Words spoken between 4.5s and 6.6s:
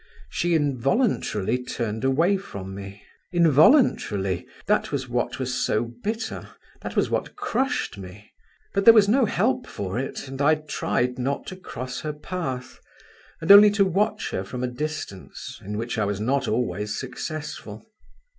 that was what was so bitter,